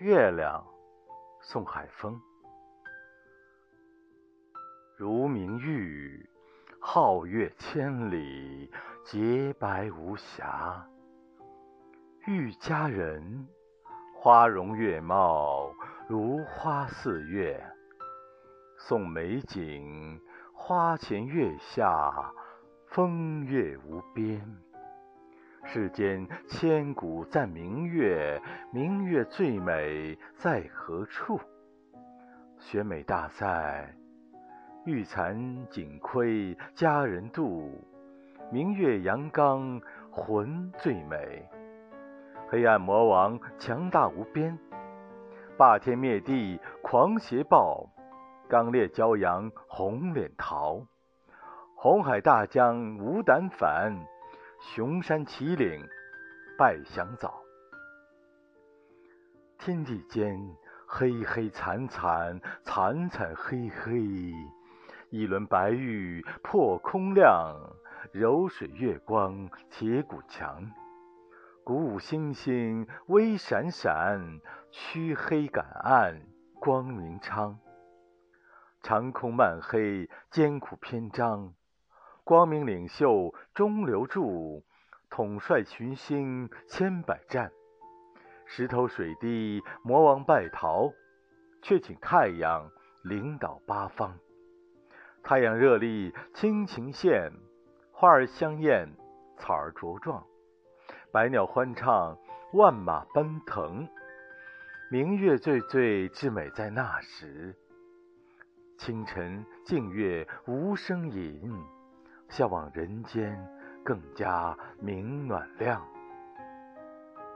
[0.00, 0.64] 月亮，
[1.40, 2.20] 宋海峰。
[4.96, 6.30] 如明玉，
[6.80, 8.70] 皓月千里，
[9.04, 10.86] 洁白无瑕。
[12.28, 13.48] 玉佳人，
[14.14, 15.72] 花容月貌，
[16.08, 17.60] 如花似月。
[18.76, 20.20] 宋美景，
[20.54, 22.32] 花前月下，
[22.86, 24.62] 风月无边。
[25.70, 28.40] 世间千古赞明月，
[28.72, 31.38] 明月最美在何处？
[32.58, 33.94] 选美大赛，
[34.86, 37.70] 玉残锦盔佳人妒，
[38.50, 39.78] 明月阳刚
[40.10, 41.46] 魂最美。
[42.48, 44.58] 黑暗魔王强大无边，
[45.58, 47.86] 霸天灭地狂邪暴，
[48.48, 50.86] 刚烈骄阳红脸桃。
[51.76, 53.94] 红海大江无胆反。
[54.60, 55.88] 雄山奇岭
[56.58, 57.42] 拜祥早，
[59.56, 60.36] 天地间
[60.84, 64.32] 黑黑惨惨惨惨黑黑，
[65.10, 67.54] 一轮白玉破空亮，
[68.12, 70.68] 柔水月光铁骨强。
[71.62, 74.40] 鼓舞星星微闪闪，
[74.72, 76.20] 驱黑赶暗
[76.58, 77.60] 光明昌。
[78.82, 81.54] 长空漫黑艰苦篇章。
[82.28, 84.62] 光明领袖中流柱，
[85.08, 87.50] 统帅群星千百战。
[88.44, 90.92] 石头水滴魔王败逃，
[91.62, 92.70] 却请太阳
[93.02, 94.18] 领导八方。
[95.22, 97.32] 太阳热力亲情现，
[97.92, 98.86] 花儿香艳
[99.38, 100.22] 草儿茁壮，
[101.10, 102.14] 百鸟欢唱
[102.52, 103.88] 万马奔腾。
[104.90, 107.56] 明月最最之美在那时，
[108.76, 111.77] 清晨静月无声饮。
[112.28, 113.36] 向往人间
[113.84, 115.97] 更加明暖亮。